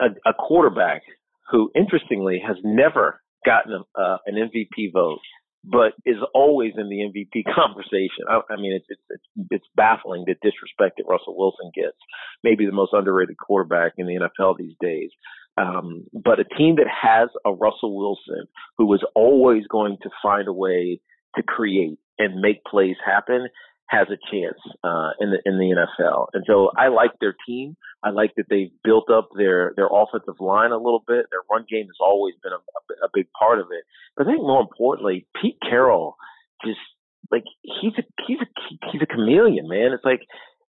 [0.00, 1.02] a, a quarterback
[1.50, 5.18] who, interestingly, has never gotten a, uh, an MVP vote,
[5.64, 8.24] but is always in the MVP conversation.
[8.28, 11.96] I, I mean, it's, it's it's baffling the disrespect that Russell Wilson gets.
[12.42, 15.10] Maybe the most underrated quarterback in the NFL these days.
[15.56, 20.48] Um, but a team that has a Russell Wilson who is always going to find
[20.48, 21.00] a way
[21.36, 23.48] to create and make plays happen
[23.88, 26.28] has a chance uh, in the in the NFL.
[26.32, 27.76] And so I like their team.
[28.02, 31.26] I like that they've built up their their offensive line a little bit.
[31.30, 33.84] Their run game has always been a, a, big part of it.
[34.16, 36.16] But I think more importantly, Pete Carroll
[36.64, 36.80] just
[37.30, 38.48] like he's a he's a
[38.90, 39.92] he's a chameleon, man.
[39.92, 40.22] It's like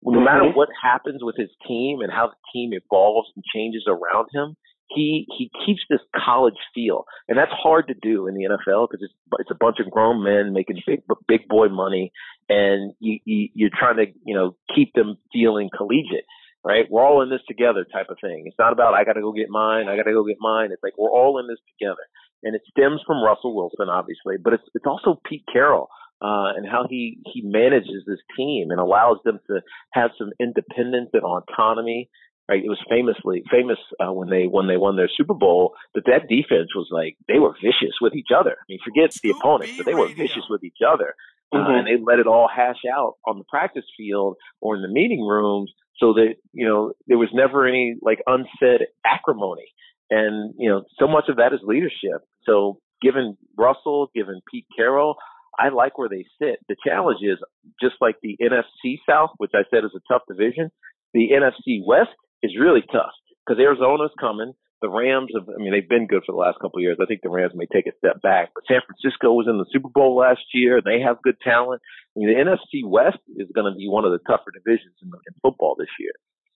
[0.02, 0.56] no matter mm-hmm.
[0.58, 4.56] what happens with his team and how the team evolves and changes around him,
[4.88, 9.02] he he keeps this college feel, and that's hard to do in the NFL because
[9.02, 12.12] it's it's a bunch of grown men making big big boy money,
[12.48, 16.26] and you, you you're trying to you know keep them feeling collegiate,
[16.64, 16.86] right?
[16.90, 18.44] We're all in this together, type of thing.
[18.46, 20.70] It's not about I got to go get mine, I got to go get mine.
[20.72, 22.04] It's like we're all in this together,
[22.42, 25.88] and it stems from Russell Wilson, obviously, but it's it's also Pete Carroll.
[26.22, 31.10] Uh, and how he he manages this team and allows them to have some independence
[31.12, 32.08] and autonomy
[32.48, 32.62] right?
[32.64, 36.28] It was famously famous uh, when they when they won their Super Bowl that that
[36.28, 38.52] defense was like they were vicious with each other.
[38.52, 41.14] I mean, forget the opponents, but they were vicious with each other,
[41.52, 41.70] uh, mm-hmm.
[41.72, 45.20] and they let it all hash out on the practice field or in the meeting
[45.20, 49.66] rooms, so that you know there was never any like unsaid acrimony.
[50.10, 52.22] And, you know, so much of that is leadership.
[52.44, 55.16] So given Russell, given Pete Carroll,
[55.58, 56.58] I like where they sit.
[56.68, 57.38] The challenge is
[57.80, 60.70] just like the NFC South, which I said is a tough division,
[61.12, 62.10] the NFC West
[62.44, 64.52] is really tough because Arizona's coming.
[64.84, 67.00] The Rams have, I mean, they've been good for the last couple of years.
[67.00, 69.64] I think the Rams may take a step back, but San Francisco was in the
[69.72, 70.84] Super Bowl last year.
[70.84, 71.80] They have good talent.
[72.12, 75.08] I mean, the NFC West is going to be one of the tougher divisions in,
[75.08, 76.12] in football this year.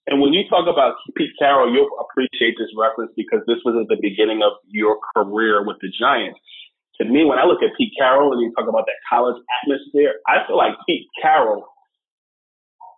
[0.09, 3.89] And when you talk about Pete Carroll, you'll appreciate this reference because this was at
[3.89, 6.41] the beginning of your career with the Giants.
[7.01, 10.21] To me, when I look at Pete Carroll and you talk about that college atmosphere,
[10.29, 11.65] I feel like Pete Carroll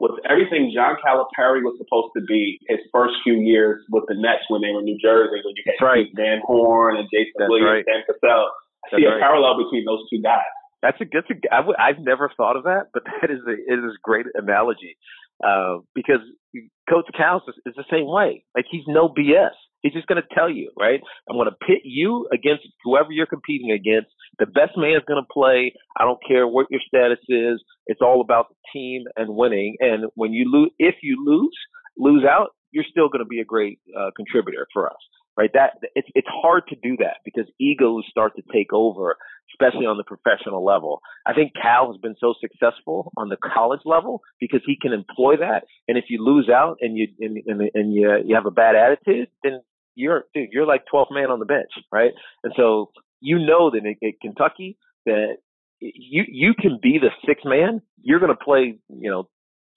[0.00, 4.48] was everything John Calipari was supposed to be his first few years with the Nets
[4.48, 6.08] when they were in New Jersey, when you had right.
[6.16, 7.84] Van Horn and Jason That's Williams, right.
[7.84, 8.48] Sam Cassell.
[8.80, 10.48] I see That's a parallel between those two guys.
[10.80, 13.52] That's a that's a I w- I've never thought of that, but that is a
[13.52, 14.96] it is a great analogy
[15.44, 16.24] uh, because
[16.88, 18.44] Coach Cal is, is the same way.
[18.56, 19.52] Like he's no BS.
[19.82, 21.00] He's just going to tell you, right?
[21.28, 24.10] I'm going to pit you against whoever you're competing against.
[24.38, 25.74] The best man is going to play.
[25.98, 27.62] I don't care what your status is.
[27.86, 29.76] It's all about the team and winning.
[29.80, 31.56] And when you lose, if you lose,
[31.96, 34.98] lose out, you're still going to be a great uh, contributor for us,
[35.36, 35.50] right?
[35.54, 39.16] That it's it's hard to do that because egos start to take over,
[39.52, 41.00] especially on the professional level.
[41.26, 45.38] I think Cal has been so successful on the college level because he can employ
[45.38, 45.64] that.
[45.88, 48.76] And if you lose out and you and, and, and you you have a bad
[48.76, 49.60] attitude, then
[49.94, 52.12] you're dude, you're like 12th man on the bench, right?
[52.44, 54.76] And so you know that in, in Kentucky
[55.06, 55.36] that
[55.80, 57.82] you you can be the sixth man.
[58.02, 59.28] You're going to play, you know,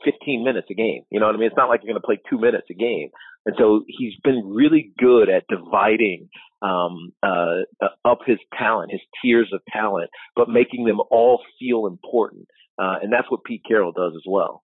[0.04, 1.04] 15 minutes a game.
[1.10, 1.48] You know what I mean?
[1.48, 3.10] It's not like you're going to play two minutes a game.
[3.46, 6.30] And so he's been really good at dividing
[6.62, 7.64] um, uh,
[8.06, 12.48] up his talent, his tiers of talent, but making them all feel important.
[12.82, 14.63] Uh, and that's what Pete Carroll does as well.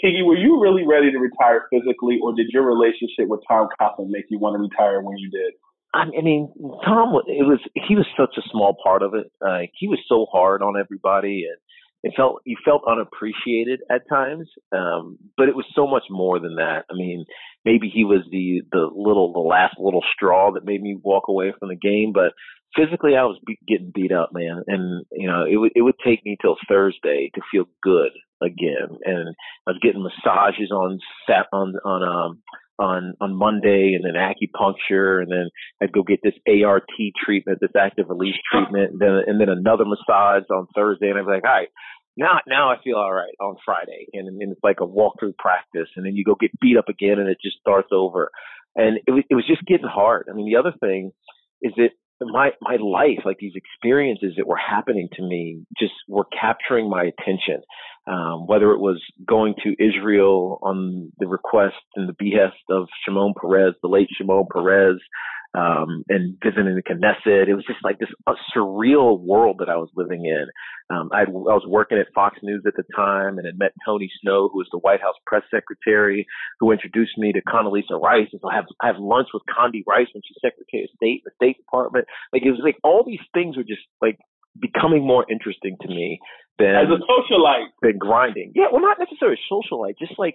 [0.00, 4.08] Tiki, were you really ready to retire physically, or did your relationship with Tom Coughlin
[4.08, 5.54] make you want to retire when you did?
[5.94, 6.52] I mean,
[6.84, 9.30] Tom, it was he was such a small part of it.
[9.40, 11.56] Uh, he was so hard on everybody, and
[12.02, 14.50] it felt you felt unappreciated at times.
[14.72, 16.84] Um, but it was so much more than that.
[16.90, 17.24] I mean,
[17.64, 21.52] maybe he was the the little the last little straw that made me walk away
[21.56, 22.12] from the game.
[22.12, 22.32] But
[22.74, 25.98] physically, I was be- getting beat up, man, and you know it would it would
[26.04, 28.10] take me till Thursday to feel good
[28.44, 28.98] again.
[29.04, 29.34] And
[29.66, 32.42] I was getting massages on sat on on um
[32.78, 35.48] on on Monday, and then acupuncture, and then
[35.82, 36.88] I'd go get this ART
[37.24, 41.26] treatment, this active release treatment, and then and then another massage on Thursday, and I'd
[41.26, 41.68] be like, all right.
[42.16, 45.88] Now, now I feel all right on Friday, and, and it's like a walkthrough practice,
[45.96, 48.30] and then you go get beat up again, and it just starts over,
[48.76, 50.28] and it was it was just getting hard.
[50.30, 51.10] I mean, the other thing
[51.60, 51.90] is that
[52.20, 57.04] my my life, like these experiences that were happening to me, just were capturing my
[57.04, 57.62] attention.
[58.06, 63.32] Um, whether it was going to Israel on the request and the behest of Shimon
[63.40, 65.00] Peres, the late Shimon Peres,
[65.54, 69.76] um, and visiting the Knesset, it was just like this a surreal world that I
[69.76, 70.46] was living in.
[70.90, 74.48] Um, I was working at Fox News at the time, and had met Tony Snow,
[74.52, 76.26] who was the White House press secretary,
[76.58, 78.28] who introduced me to Condoleezza Rice.
[78.32, 81.22] And so I have I have lunch with Condi Rice when she's Secretary of State
[81.24, 82.06] the State Department.
[82.32, 84.18] Like it was like all these things were just like
[84.60, 86.18] becoming more interesting to me
[86.58, 88.52] than As a socialite, than grinding.
[88.54, 90.34] Yeah, well, not necessarily socialite, just like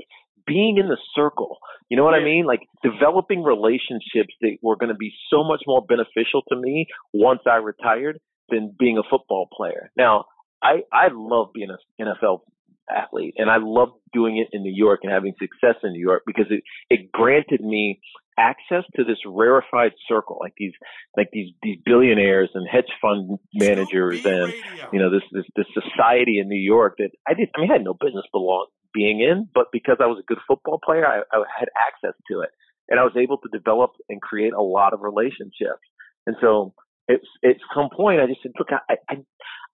[0.49, 1.57] being in the circle.
[1.89, 2.45] You know what I mean?
[2.45, 7.41] Like developing relationships that were going to be so much more beneficial to me once
[7.45, 8.19] I retired
[8.49, 9.91] than being a football player.
[9.95, 10.25] Now,
[10.61, 12.41] I I love being an NFL
[12.89, 16.23] athlete, and I love doing it in New York and having success in New York
[16.25, 18.01] because it it granted me
[18.37, 20.73] access to this rarefied circle, like these
[21.15, 24.53] like these these billionaires and hedge fund managers and
[24.91, 27.73] you know this this this society in New York that I did I mean I
[27.73, 31.21] had no business belong being in, but because I was a good football player, I,
[31.31, 32.49] I had access to it,
[32.89, 35.83] and I was able to develop and create a lot of relationships.
[36.25, 36.73] And so
[37.07, 39.15] it's at some point I just said, look, I I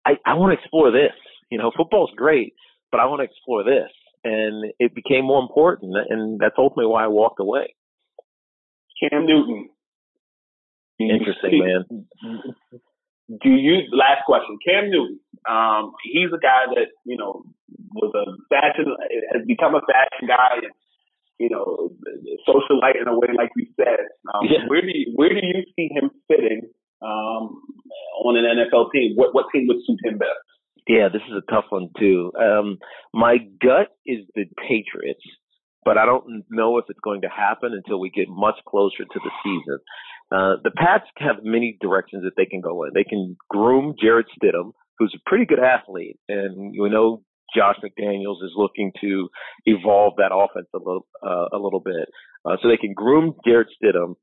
[0.06, 1.16] I, I want to explore this.
[1.50, 2.54] You know, football's great,
[2.92, 3.92] but I want to explore this,
[4.24, 7.76] and it became more important, and that's ultimately why I walked away.
[9.00, 9.70] Cam Newton.
[11.00, 12.06] Interesting, man.
[13.30, 14.58] Do you last question?
[14.66, 15.20] Cam Newton.
[15.50, 17.44] Um, he's a guy that you know
[17.94, 18.86] was a fashion
[19.34, 20.74] has become a fashion guy and
[21.40, 21.90] you know
[22.48, 24.06] socialite in a way, like you said.
[24.34, 24.68] Um, Yeah.
[24.68, 26.70] Where do you, where do you see him fitting
[27.02, 27.62] um,
[28.24, 29.16] on an NFL team?
[29.16, 30.46] What what team would suit him best?
[30.88, 32.32] Yeah, this is a tough one too.
[32.40, 32.78] Um,
[33.14, 35.26] my gut is the Patriots,
[35.84, 39.20] but I don't know if it's going to happen until we get much closer to
[39.20, 39.80] the season.
[40.32, 42.92] Uh, the Pats have many directions that they can go in.
[42.94, 47.22] They can groom Jarrett Stidham, who's a pretty good athlete, and we know
[47.56, 49.30] Josh McDaniels is looking to
[49.66, 52.10] evolve that offense a little uh, a little bit.
[52.44, 54.16] Uh, so they can groom Jarrett Stidham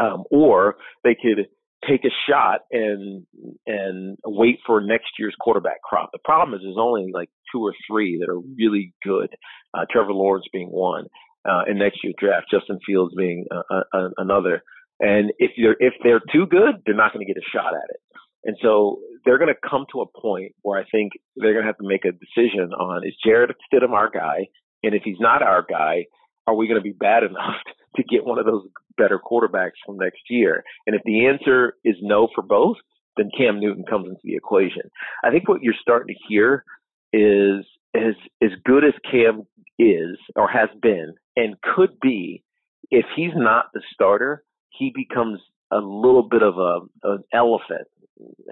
[0.00, 1.46] um, or they could
[1.88, 3.26] take a shot and
[3.66, 6.10] and wait for next year's quarterback crop.
[6.12, 9.34] The problem is there's only like two or three that are really good.
[9.74, 11.06] Uh, Trevor Lawrence being one,
[11.48, 14.62] uh, in next year's draft, Justin Fields being uh, uh, another.
[15.00, 17.90] And if you're if they're too good, they're not going to get a shot at
[17.90, 18.00] it.
[18.44, 21.68] And so they're going to come to a point where I think they're going to
[21.68, 24.48] have to make a decision on is Jarrett Stidham our guy,
[24.82, 26.06] and if he's not our guy,
[26.46, 27.56] are we going to be bad enough
[27.96, 30.62] to get one of those better quarterbacks from next year?
[30.86, 32.76] And if the answer is no for both,
[33.16, 34.90] then Cam Newton comes into the equation.
[35.24, 36.64] I think what you're starting to hear
[37.12, 39.42] is as as good as Cam
[39.78, 42.42] is or has been and could be,
[42.90, 45.40] if he's not the starter, he becomes
[45.70, 47.86] a little bit of a an elephant.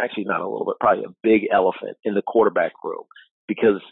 [0.00, 3.04] Actually, not a little bit, probably a big elephant in the quarterback room
[3.46, 3.82] because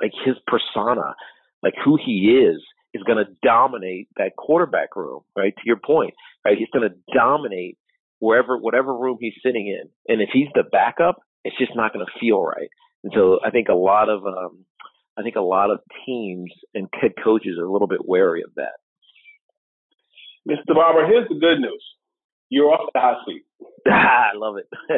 [0.00, 1.14] like his persona,
[1.62, 2.62] like who he is,
[2.92, 5.22] is going to dominate that quarterback room.
[5.36, 6.14] Right to your point,
[6.44, 6.56] right?
[6.58, 7.78] He's going to dominate
[8.20, 12.04] wherever whatever room he's sitting in, and if he's the backup, it's just not going
[12.04, 12.68] to feel right.
[13.02, 14.64] And so I think a lot of um,
[15.16, 18.54] I think a lot of teams and head coaches are a little bit wary of
[18.56, 18.78] that.
[20.48, 20.74] Mr.
[20.74, 21.84] Barber, here's the good news.
[22.50, 23.42] You're off the hot seat.
[23.88, 24.68] Ah, I love it.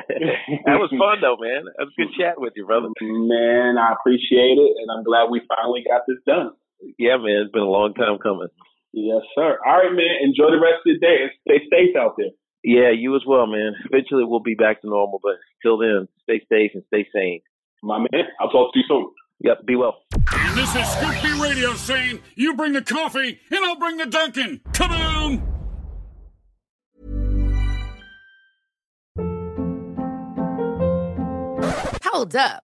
[0.66, 1.66] that was fun though, man.
[1.78, 2.90] That was a good chat with you, brother.
[3.01, 6.53] Man, I appreciate it, and I'm glad we finally got this done.
[6.99, 8.51] Yeah, man, it's been a long time coming.
[8.92, 9.59] Yes, sir.
[9.64, 10.22] All right, man.
[10.22, 12.34] Enjoy the rest of the day and stay safe out there.
[12.62, 13.74] Yeah, you as well, man.
[13.90, 17.40] Eventually we'll be back to normal, but till then, stay safe and stay sane.
[17.82, 19.11] My man, I'll talk to you soon.
[19.40, 20.03] Yep, be well.
[20.55, 24.61] This is Scoop B Radio saying, you bring the coffee and I'll bring the Dunkin'.
[24.72, 25.42] Kaboom!
[32.05, 32.64] Hold up.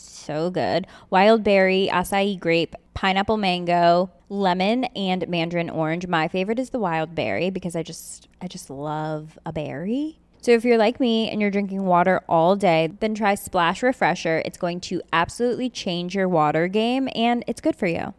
[0.00, 0.86] so good.
[1.10, 6.06] Wild berry, acai grape, pineapple mango, lemon, and mandarin orange.
[6.06, 10.18] My favorite is the wild berry because I just I just love a berry.
[10.40, 14.42] So if you're like me and you're drinking water all day, then try Splash Refresher.
[14.44, 18.12] It's going to absolutely change your water game and it's good for you.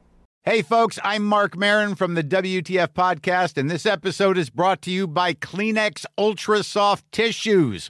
[0.45, 4.91] Hey, folks, I'm Marc Maron from the WTF Podcast, and this episode is brought to
[4.91, 7.89] you by Kleenex Ultra Soft Tissues,